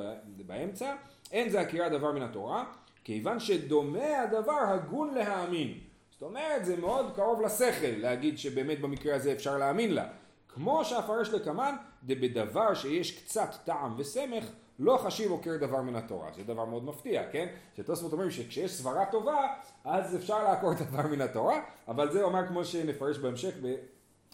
[0.43, 0.95] באמצע,
[1.31, 2.65] אין זה עקירת דבר מן התורה,
[3.03, 5.77] כיוון שדומה הדבר הגון להאמין.
[6.11, 10.07] זאת אומרת, זה מאוד קרוב לשכל להגיד שבאמת במקרה הזה אפשר להאמין לה.
[10.47, 14.45] כמו שאפרש לקמן, דבדבר שיש קצת טעם וסמך,
[14.83, 16.29] לא חשיב עוקר דבר מן התורה.
[16.35, 17.47] זה דבר מאוד מפתיע, כן?
[17.77, 19.47] שתוספות אומרים שכשיש סברה טובה,
[19.85, 23.53] אז אפשר לעקור דבר מן התורה, אבל זה אומר כמו שנפרש בהמשך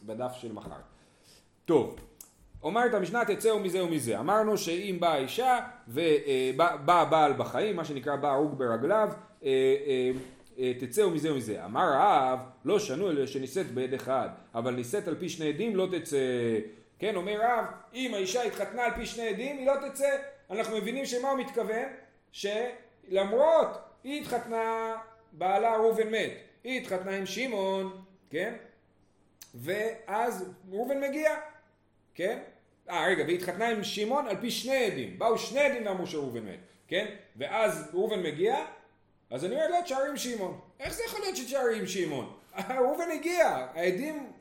[0.06, 0.76] בדף של מחר.
[1.66, 1.96] טוב,
[2.64, 4.20] אומרת המשנה תצאו מזה ומזה.
[4.20, 9.10] אמרנו שאם באה אישה ובא הבעל בחיים, מה שנקרא בא הרוג ברגליו,
[9.44, 9.50] אה,
[9.88, 10.12] אה,
[10.60, 11.66] אה, תצאו מזה ומזה.
[11.66, 15.88] אמר האב, לא שנו אלא שנישאת בעד אחד, אבל נישאת על פי שני עדים לא
[15.92, 16.60] תצא.
[17.00, 20.10] כן, אומר רב, אם האישה התחתנה על פי שני עדים, היא לא תצא.
[20.52, 21.90] אנחנו מבינים שמה הוא מתכוון?
[22.32, 24.96] שלמרות היא התחתנה,
[25.32, 26.32] בעלה ראובן מת,
[26.64, 28.54] היא התחתנה עם שמעון, כן?
[29.56, 31.36] ואז ראובן מגיע,
[32.16, 32.40] כן?
[32.90, 36.46] אה רגע, והיא התחתנה עם שמעון על פי שני עדים, באו שני עדים ואמרו שראובן
[36.46, 37.06] מת, כן?
[37.36, 38.66] ואז ראובן מגיע,
[39.30, 42.38] אז אני אומר לא תשארי עם שמעון, איך זה יכול להיות שתשארי עם שמעון?
[42.80, 44.32] ראובן הגיע, העדים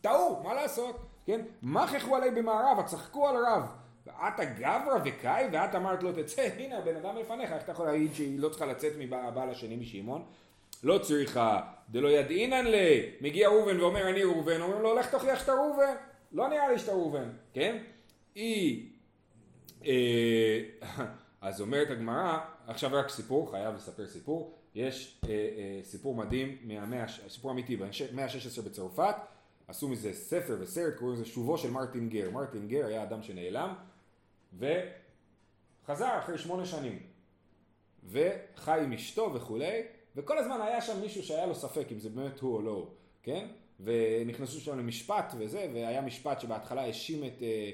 [0.00, 1.40] טעו, מה לעשות, כן?
[1.62, 3.62] מה חכו עלי במערב, צחקו על רב,
[4.06, 8.14] ואת הגברא וקאי ואת אמרת לא תצא, הנה הבן אדם לפניך, איך אתה יכול להגיד
[8.14, 10.24] שהיא לא צריכה לצאת מהבעל השני משמעון?
[10.82, 15.52] לא צריכה, דלא ידעינן לי, מגיע ראובן ואומר אני ראובן, אומרים לו לך תוכיח שאתה
[15.52, 15.94] ראובן,
[16.32, 17.78] לא נראה לי שאתה ראובן, כן?
[18.34, 18.88] היא,
[19.86, 20.60] אה,
[21.40, 27.04] אז אומרת הגמרא, עכשיו רק סיפור, חייב לספר סיפור, יש אה, אה, סיפור מדהים, מהמאה,
[27.28, 29.14] סיפור אמיתי, במאה ה-16 בצרפת,
[29.68, 33.74] עשו מזה ספר וסרט, קוראים לזה שובו של מרטין גר, מרטין גר היה אדם שנעלם,
[34.58, 36.98] וחזר אחרי שמונה שנים,
[38.04, 39.82] וחי עם אשתו וכולי,
[40.16, 42.86] וכל הזמן היה שם מישהו שהיה לו ספק אם זה באמת הוא או לא
[43.26, 43.46] כן?
[43.80, 47.70] ונכנסו שם למשפט וזה, והיה משפט שבהתחלה האשים את, אה,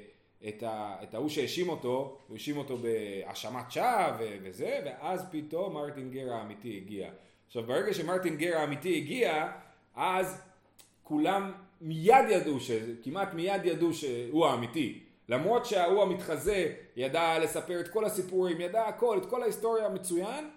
[0.49, 0.62] את,
[1.03, 6.77] את ההוא שהאשים אותו, הוא האשים אותו בהאשמת שווא וזה, ואז פתאום מרטין גר האמיתי
[6.77, 7.11] הגיע.
[7.47, 9.53] עכשיו ברגע שמרטין גר האמיתי הגיע,
[9.95, 10.42] אז
[11.03, 12.59] כולם מיד ידעו,
[13.03, 15.05] כמעט מיד ידעו שהוא האמיתי.
[15.29, 20.51] למרות שההוא המתחזה ידע לספר את כל הסיפורים, ידע הכל, את כל ההיסטוריה המצוין,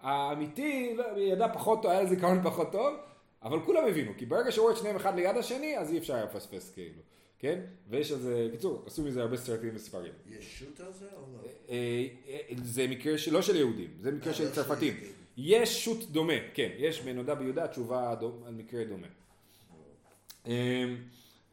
[0.00, 2.94] האמיתי לא, ידע פחות טוב, היה לזה זיכרון פחות טוב,
[3.42, 6.24] אבל כולם הבינו, כי ברגע שראו את שניהם אחד ליד השני, אז אי אפשר היה
[6.24, 7.02] לפספס כאילו,
[7.38, 7.60] כן?
[7.88, 10.12] ויש על זה, קיצור, עשו מזה הרבה סרטים וספרים.
[10.38, 11.48] יש שוט על זה או לא?
[11.68, 14.94] אה, אה, זה מקרה לא של יהודים, זה מקרה של צרפתים.
[15.36, 18.14] יש שוט דומה, כן, יש בנודע ביהודה תשובה
[18.46, 19.06] על מקרה דומה.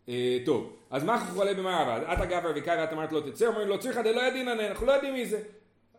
[0.09, 2.03] אה, טוב, אז מה אנחנו עלי במערב?
[2.03, 4.91] את הגבר וקאי ואת אמרת לא תצא, אומרים לא צריכה דלא ידין ענה, אנחנו לא
[4.91, 5.39] יודעים מי זה.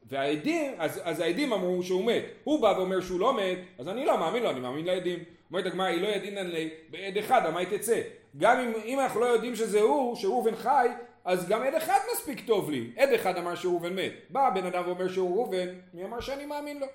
[0.08, 2.24] והעדים, אז, העדים אמרו שהוא מת.
[2.44, 5.18] הוא בא ואומר שהוא לא מת, אז אני לא מאמין לו, אני מאמין לעדים.
[5.50, 8.00] אומרת הגמרא, היא לא ידינן לי בעד אחד, היא תצא?
[8.38, 10.88] גם אם, אם אנחנו לא יודעים שזה הוא, שראובן חי,
[11.24, 12.90] אז גם עד אחד מספיק טוב לי.
[12.96, 14.12] עד אחד אמר שראובן מת.
[14.30, 16.86] בא הבן אדם ואומר שהוא ראובן, מי אמר שאני מאמין לו?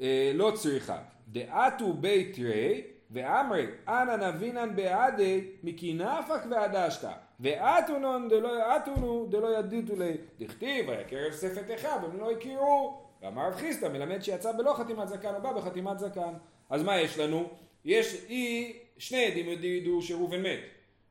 [0.00, 0.98] אה, לא צריכה.
[1.28, 10.16] דעתו בית רי ואמרי אנא נבינן בעדי מכינפק ועדשתא ואתונון דלא אתונו דלא ידיתו לי
[10.38, 13.02] דכתיב ויקרב ספת אחד והם לא הכירו.
[13.22, 16.34] ואמר רב חיסדא מלמד שיצא בלא חתימת זקן או בא בחתימת זקן.
[16.70, 17.48] אז מה יש לנו?
[17.84, 20.58] יש אי שני עדים ידעו שראובן מת.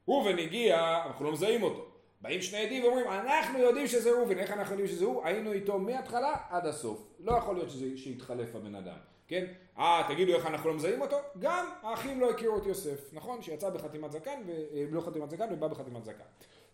[0.08, 1.86] ראובן הגיע אנחנו לא מזהים אותו.
[2.22, 5.26] באים שני עדים ואומרים אנחנו יודעים שזה ראובן איך אנחנו יודעים שזה הוא?
[5.26, 7.08] היינו איתו מההתחלה עד הסוף.
[7.20, 9.46] לא יכול להיות שזה, שיתחלף הבן אדם כן?
[9.80, 11.18] אה, תגידו איך אנחנו לא מזהים אותו?
[11.40, 13.42] גם האחים לא הכירו את יוסף, נכון?
[13.42, 16.24] שיצא בחתימת זקן, ולא חתימת זקן ובא בחתימת זקן.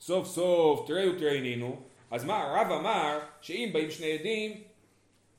[0.02, 4.62] סוף סוף, תראו תראינינו, אז מה, הרב אמר שאם באים שני עדים,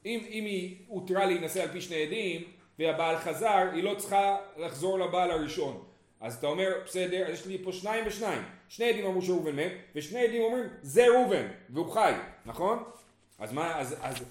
[0.06, 2.44] אם, אם היא הותרה להינשא על פי שני עדים,
[2.78, 5.84] והבעל חזר, היא לא צריכה לחזור לבעל הראשון.
[6.20, 8.42] אז אתה אומר, בסדר, יש לי פה שניים ושניים.
[8.68, 12.12] שני עדים אמרו שראובן מת, ושני עדים אומרים, זה ראובן, והוא חי,
[12.46, 12.84] נכון?
[13.38, 14.24] אז מה, אז, אז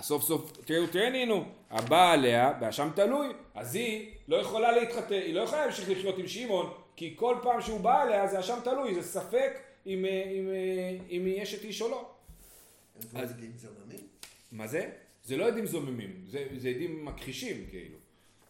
[0.00, 5.40] סוף סוף תראו תראינו, הבא עליה באשם תלוי, אז היא לא יכולה להתחתן, היא לא
[5.40, 9.02] יכולה להמשיך לחיות עם שמעון, כי כל פעם שהוא בא עליה זה אשם תלוי, זה
[9.02, 12.10] ספק אם, אה, אם, אה, אם היא אשת איש או לא.
[13.14, 14.06] אז עדים זוממים?
[14.52, 14.90] מה זה?
[15.24, 17.96] זה לא עדים זוממים, זה, זה עדים מכחישים כאילו.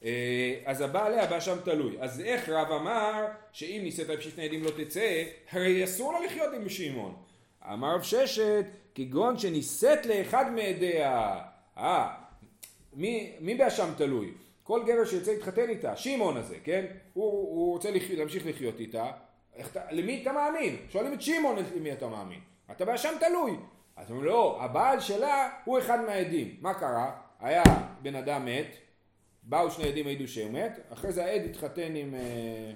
[0.04, 1.96] אה, אז הבא עליה באשם תלוי.
[2.00, 6.54] אז איך רב אמר שאם נישאת על שני עדים לא תצא, הרי אסור לה לחיות
[6.54, 7.16] עם שמעון.
[7.72, 11.40] אמר רב ששת, כגון שנישאת לאחד מעדיה.
[11.78, 12.14] אה,
[12.92, 14.32] מי, מי באשם תלוי?
[14.62, 16.84] כל גבר שירצה להתחתן איתה, שמעון הזה, כן?
[17.12, 18.02] הוא, הוא רוצה לח...
[18.10, 19.10] להמשיך לחיות איתה,
[19.54, 20.76] איך, למי אתה מאמין?
[20.88, 22.40] שואלים את שמעון למי אתה מאמין.
[22.70, 23.56] אתה באשם תלוי.
[23.96, 26.56] אז אומרים לא, הבעל שלה הוא אחד מהעדים.
[26.60, 27.20] מה קרה?
[27.40, 27.62] היה
[28.02, 28.76] בן אדם מת,
[29.42, 32.72] באו שני עדים העידו שהוא מת, אחרי זה העד התחתן עם, אה,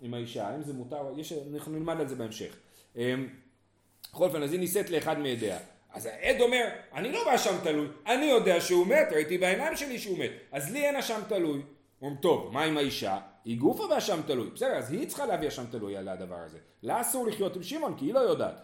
[0.00, 2.56] עם האישה, אם זה מותר, יש, אנחנו נלמד על זה בהמשך.
[4.16, 5.58] בכל אופן, אז היא נישאת לאחד מעדיה.
[5.92, 10.18] אז העד אומר, אני לא באשם תלוי, אני יודע שהוא מת, ראיתי בעיניים שלי שהוא
[10.18, 11.62] מת, אז לי אין אשם תלוי.
[12.02, 13.18] אומרים, טוב, מה עם האישה?
[13.44, 14.50] היא גופה באשם תלוי.
[14.50, 16.58] בסדר, אז היא צריכה להביא אשם תלוי על הדבר הזה.
[16.82, 18.54] לה אסור לחיות עם שמעון, כי היא לא יודעת.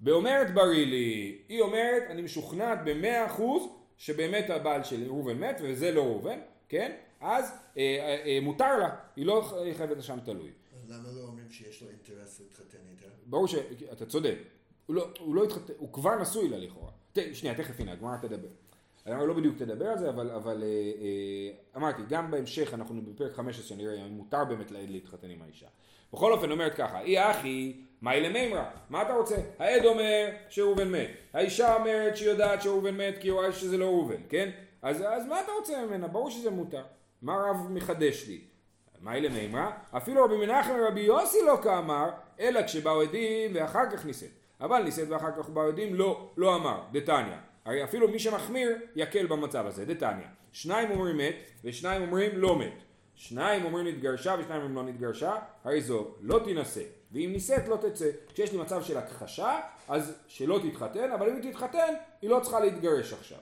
[0.00, 3.62] באומרת ברילי, היא אומרת, אני משוכנעת במאה אחוז
[3.96, 6.92] שבאמת הבעל של ראובן מת, וזה לא ראובן, כן?
[7.20, 7.44] אז
[7.76, 10.50] אה, אה, אה, מותר לה, היא לא חייבת אשם תלוי.
[10.88, 13.06] למה לא אומרים שיש לו אינטרס להתחתן איתה?
[13.26, 14.36] ברור שאתה צודק,
[14.86, 16.90] הוא לא, הוא לא התחתן, הוא כבר נשוי לה לכאורה.
[17.32, 18.48] שנייה, תכף הנה, הגמרא תדבר.
[19.06, 23.32] הגמרא לא בדיוק תדבר על זה, אבל, אבל אה, אה, אמרתי, גם בהמשך אנחנו בפרק
[23.32, 25.66] 15 נראה אם מותר באמת לעד להתחתן עם האישה.
[26.12, 29.36] בכל אופן אומרת ככה, אי אחי, מאי למימרא, מה אתה רוצה?
[29.58, 33.84] העד אומר שראובן מת, האישה אומרת שהיא יודעת שראובן מת כי היא רואה שזה לא
[33.84, 34.50] ראובן, כן?
[34.82, 36.08] אז, אז מה אתה רוצה ממנה?
[36.08, 36.82] ברור שזה מותר.
[37.22, 38.40] מה רב מחדש לי?
[39.02, 39.70] מאי למימרא?
[39.96, 44.41] אפילו רבי מנחם ורבי יוסי לא כאמר, אלא כשבאו עדים ואחר כך נישאת.
[44.62, 47.36] אבל נישאת ואחר כך באו עדים לא, לא אמר, דתניא.
[47.64, 50.26] הרי אפילו מי שמחמיר יקל במצב הזה, דתניא.
[50.52, 52.82] שניים אומרים מת ושניים אומרים לא מת.
[53.14, 56.82] שניים אומרים נתגרשה ושניים אומרים לא נתגרשה, הרי זו לא תינשא.
[57.12, 58.10] ואם נישאת לא תצא.
[58.32, 62.60] כשיש לי מצב של הכחשה, אז שלא תתחתן, אבל אם היא תתחתן, היא לא צריכה
[62.60, 63.38] להתגרש עכשיו.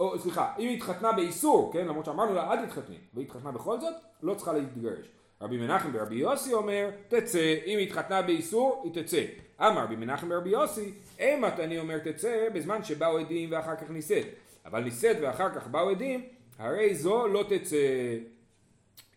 [0.00, 3.80] או סליחה, אם היא התחתנה באיסור, כן, למרות שאמרנו לה אל תתחתני, והיא התחתנה בכל
[3.80, 5.06] זאת, לא צריכה להתגרש.
[5.40, 9.24] רבי מנחם ברבי יוסי אומר, תצא, אם התחתנה באיסור, היא תצא.
[9.60, 14.26] אמר רבי מנחם ברבי יוסי, אימת אני אומר תצא, בזמן שבאו עדים ואחר כך נישאת.
[14.66, 17.76] אבל נישאת ואחר כך באו עדים, הרי זו לא תצא.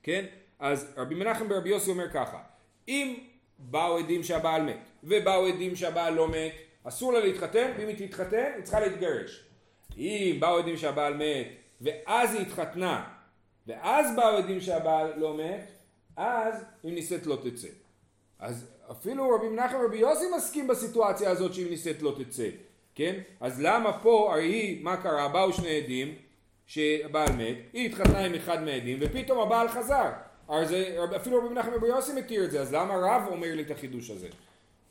[0.04, 0.26] כן?
[0.60, 2.40] אז רבי מנחם ברבי יוסי אומר ככה,
[2.88, 3.16] אם
[3.60, 6.52] באו עדים שהבעל מת, ובאו עדים שהבעל לא מת,
[6.84, 9.44] אסור לה להתחתן, ואם היא תתחתן, היא צריכה להתגרש.
[9.98, 11.48] אם באו עדים שהבעל מת,
[11.82, 13.04] ואז היא התחתנה,
[13.68, 15.77] ואז באו עדים שהבעל לא מת,
[16.18, 17.68] אז אם נישאת לא תצא.
[18.40, 22.50] אז אפילו רבי מנחם ורבי יוסי מסכים בסיטואציה הזאת שאם נישאת לא תצא,
[22.96, 23.20] כן?
[23.40, 25.28] אז למה פה, הרי היא, מה קרה?
[25.28, 26.16] באו שני עדים,
[26.66, 30.12] שהבעל מת, היא התחתנה עם אחד מהעדים, ופתאום הבעל חזר.
[30.64, 33.72] זה, אפילו רבי מנחם ורבי יוסי מכיר את זה, אז למה רב אומר לי את
[33.72, 34.28] החידוש הזה?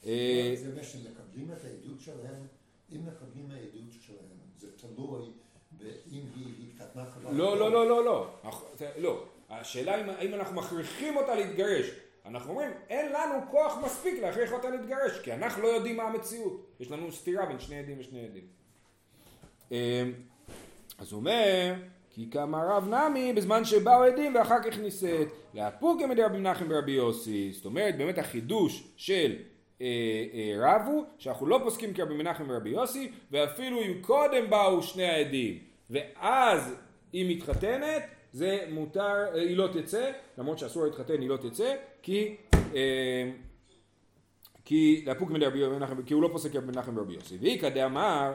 [0.06, 2.46] אה, זה מה שמקבלים את העדות שלהם,
[2.92, 5.30] אם מקבלים העדות שלהם, זה תלוי
[5.70, 7.30] באם היא התחתנה כבר.
[7.30, 8.28] לא, לא, לא, לא, לא.
[8.98, 9.24] לא.
[9.50, 11.90] השאלה אם, אם אנחנו מכריחים אותה להתגרש.
[12.26, 16.66] אנחנו אומרים, אין לנו כוח מספיק להכריח אותה להתגרש, כי אנחנו לא יודעים מה המציאות.
[16.80, 18.44] יש לנו סתירה בין שני עדים ושני עדים.
[19.70, 20.12] אמ,
[20.98, 21.74] אז הוא אומר,
[22.10, 25.28] כי כמה רב נמי בזמן שבאו עדים ואחר כך נישאת.
[25.54, 27.52] להפוקי מדי רבי מנחם ברבי יוסי.
[27.52, 29.36] זאת אומרת, באמת החידוש של
[29.80, 29.86] אה,
[30.34, 35.04] אה, רב הוא, שאנחנו לא פוסקים כרבי מנחם ורבי יוסי, ואפילו אם קודם באו שני
[35.04, 35.58] העדים,
[35.90, 36.74] ואז
[37.12, 42.36] היא מתחתנת, זה מותר, אה, היא לא תצא, למרות שאסור להתחתן היא לא תצא, כי
[42.74, 43.30] אה,
[44.64, 47.36] כי להפוק מדי רבי מנחם, כי הוא לא פוסק רבי מנחם ורבי יוסי.
[47.40, 48.32] ואיכא דאמר,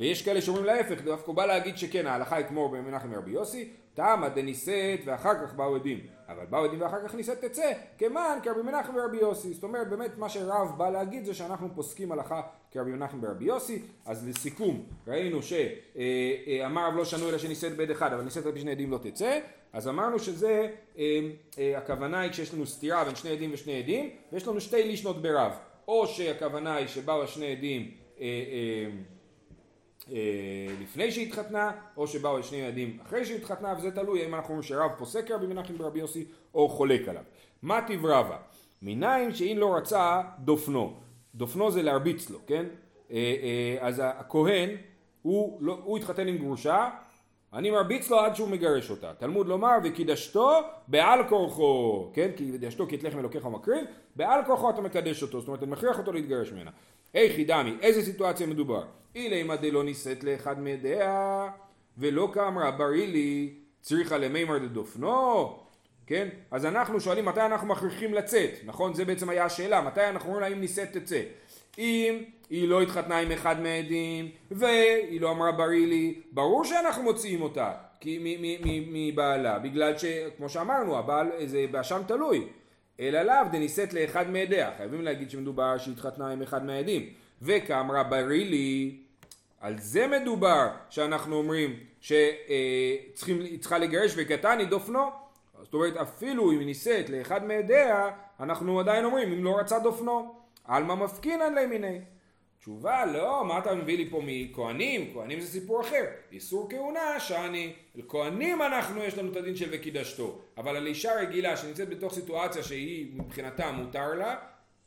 [0.00, 3.30] ויש כאלה שאומרים להפך, דווקא הוא בא להגיד שכן, ההלכה היא כמו רבי מנחם ורבי
[3.30, 6.00] יוסי, תמה דנישאת ואחר כך באו עדים.
[6.28, 9.54] אבל באו עדים ואחר כך נישאת תצא, כמען כרבי מנחם ורבי יוסי.
[9.54, 13.82] זאת אומרת, באמת מה שרב בא להגיד זה שאנחנו פוסקים הלכה כרבי מנחם ורבי יוסי.
[14.06, 18.90] אז לסיכום, ראינו שאמר רב לא שנו אלא שנישאת בעד אחד, אבל נישאת בשני עדים
[18.90, 19.38] לא תצא.
[19.72, 21.20] אז אמרנו שזה, אה,
[21.58, 25.22] אה, הכוונה היא כשיש לנו סתירה בין שני עדים ושני עדים, ויש לנו שתי לישנות
[25.22, 25.52] ברב.
[25.88, 28.90] או שהכוונה היא שבאו השני עדים אה, אה, אה,
[30.80, 35.30] לפני שהתחתנה, או שבאו שני ילדים אחרי שהתחתנה, וזה תלוי אם אנחנו אומרים שרב פוסק
[35.30, 37.22] רבי מנחם ברבי יוסי, או חולק עליו.
[37.62, 38.36] מה טיב רבה?
[38.82, 40.94] מניין שאם לא רצה דופנו.
[41.34, 42.66] דופנו זה להרביץ לו, כן?
[43.10, 44.70] אה, אה, אז הכהן,
[45.22, 46.90] הוא, לא, הוא התחתן עם גרושה,
[47.52, 49.12] אני מרביץ לו עד שהוא מגרש אותה.
[49.18, 52.30] תלמוד לומר, וקידשתו בעל כורחו, כן?
[52.36, 53.84] כי קידשתו כי את לחם אלוקיך ומקריב,
[54.16, 56.70] בעל כורחו אתה מקדש אותו, זאת אומרת, אתה מכריח אותו להתגרש ממנה.
[57.14, 58.84] היכי דמי, איזה סיטואציה מדובר?
[59.14, 61.48] אילי מה דלא נישאת לאחד מידיה,
[61.98, 65.58] ולא כאמרה ברי לי, צריכה למימר דדופנו,
[66.06, 66.28] כן?
[66.50, 68.94] אז אנחנו שואלים מתי אנחנו מכריחים לצאת, נכון?
[68.94, 71.20] זה בעצם היה השאלה, מתי אנחנו אומרים לה אם נישאת תצא.
[71.78, 77.42] אם היא לא התחתנה עם אחד מהעדים, והיא לא אמרה בריא לי, ברור שאנחנו מוציאים
[77.42, 77.72] אותה
[78.86, 82.46] מבעלה, בגלל שכמו שאמרנו, הבעל זה באשם תלוי.
[83.00, 87.08] אלא לאו דנישאת לאחד מעדיה, חייבים להגיד שמדובר שהתחתנה עם אחד מהעדים.
[87.42, 88.96] וכאמרה בריא לי,
[89.60, 95.10] על זה מדובר שאנחנו אומרים שהיא צריכה לגרש וקטני דופנו.
[95.62, 100.34] זאת אומרת אפילו אם נישאת לאחד מעדיה, אנחנו עדיין אומרים אם לא רצה דופנו.
[100.64, 101.98] עלמא מפקינן למיני.
[102.64, 105.10] תשובה, לא, מה אתה מביא לי פה מכהנים?
[105.14, 106.04] כהנים זה סיפור אחר.
[106.32, 110.38] איסור כהונה, שאני, לכהנים אנחנו, יש לנו את הדין של וקידשתו.
[110.58, 114.36] אבל על אישה רגילה שנמצאת בתוך סיטואציה שהיא מבחינתה מותר לה,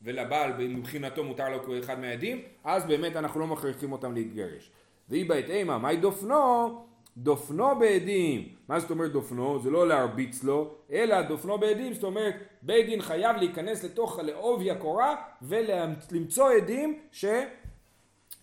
[0.01, 4.71] ולבעל מבחינתו מותר לו כאחד מהעדים, אז באמת אנחנו לא מכריחים אותם להתגרש.
[5.09, 6.85] והיא בעת אימה, מהי דופנו?
[7.17, 8.49] דופנו בעדים.
[8.67, 9.59] מה זאת אומרת דופנו?
[9.59, 14.71] זה לא להרביץ לו, אלא דופנו בעדים, זאת אומרת בית דין חייב להיכנס לתוך לעובי
[14.71, 16.99] הקורה ולמצוא עדים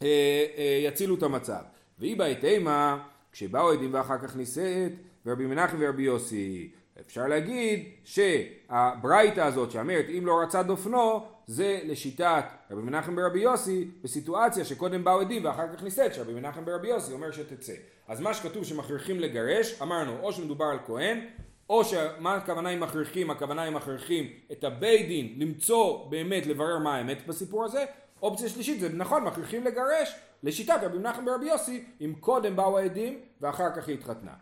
[0.05, 1.63] שיצילו את המצב.
[1.99, 2.99] והיא בעת אימה,
[3.33, 4.93] כשבאו עדים ואחר כך נישאת,
[5.27, 12.45] ורבי מנחם ורבי יוסי, אפשר להגיד שהברייתא הזאת שאומרת אם לא רצה דופנו זה לשיטת
[12.71, 17.13] רבי מנחם ברבי יוסי בסיטואציה שקודם באו עדים ואחר כך נישאת שרבי מנחם ברבי יוסי
[17.13, 17.73] אומר שתצא.
[18.09, 21.21] אז מה שכתוב שמכריחים לגרש אמרנו או שמדובר על כהן
[21.69, 23.31] או שמה הכוונה עם מכריחים?
[23.31, 27.85] הכוונה עם מכריחים את הבית דין למצוא באמת לברר מה האמת בסיפור הזה
[28.23, 33.21] אופציה שלישית זה נכון מכריחים לגרש לשיטת רבי מנחם ברבי יוסי אם קודם באו העדים
[33.41, 34.33] ואחר כך היא התחתנה.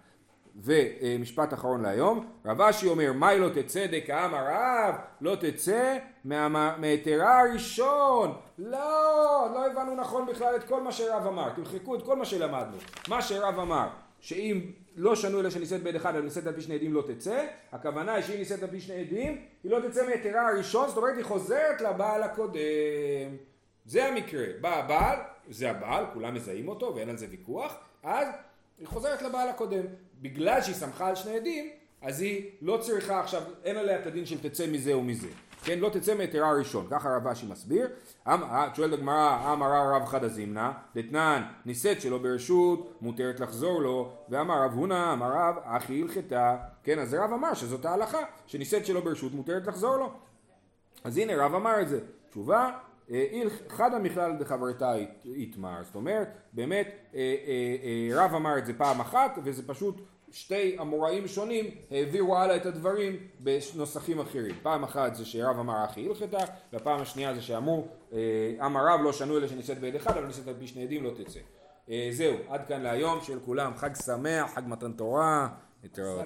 [0.57, 4.95] ומשפט אחרון להיום, רב אשי אומר, מהי לא תצא דקאם הרב?
[5.21, 8.35] לא תצא מהיתרה הראשון.
[8.59, 11.51] לא, לא הבנו נכון בכלל את כל מה שרב אמר.
[11.51, 12.77] תמחקו את כל מה שלמדנו.
[13.09, 13.89] מה שרב אמר,
[14.21, 14.61] שאם
[14.97, 18.25] לא שנו אלא שנישאת בעד אחד ונישאת על פי שני עדים לא תצא, הכוונה היא
[18.25, 21.81] שאם נישאת על פי שני עדים, היא לא תצא מהיתרה הראשון, זאת אומרת היא חוזרת
[21.81, 22.61] לבעל הקודם.
[23.85, 24.45] זה המקרה.
[24.61, 25.19] בא הבעל,
[25.51, 28.29] זה הבעל, כולם מזהים אותו ואין על זה ויכוח, אז
[28.79, 29.85] היא חוזרת לבעל הקודם.
[30.23, 31.71] בגלל שהיא סמכה על שני עדים,
[32.03, 35.29] אז היא לא צריכה עכשיו, אין עליה את הדין של תצא מזה או מזה.
[35.65, 37.89] כן, לא תצא מהיתרה הראשון, ככה רב אשי מסביר.
[38.75, 44.73] שואלת הגמרא, אמרה רב חדא זימנא, דתנן, נישאת שלא ברשות, מותרת לחזור לו, ואמר רב
[44.73, 46.57] הונא, אמר רב, אחי הלכתה.
[46.85, 50.13] כן, אז רב אמר שזאת ההלכה, שנישאת שלא ברשות, מותרת לחזור לו.
[51.05, 52.01] אז הנה רב אמר את זה.
[52.31, 52.71] תשובה,
[53.69, 59.01] חדא מכלל דחברתא איתמר, זאת אומרת, באמת אה, אה, אה, רב אמר את זה פעם
[59.01, 64.55] אחת וזה פשוט שתי אמוראים שונים העבירו הלאה את הדברים בנוסחים אחרים.
[64.63, 66.39] פעם אחת זה שרב אמר אחי הלכתה,
[66.73, 67.87] והפעם השנייה זה שאמרו
[68.67, 71.11] אמר רב לא שנו אלא שנישאת ביד אחד, אבל נישאת על פי שני עדים לא
[71.11, 71.41] תצא.
[72.11, 75.49] זהו, עד כאן להיום, של כולם חג שמח, חג מתן תורה,
[75.83, 76.25] להתראות.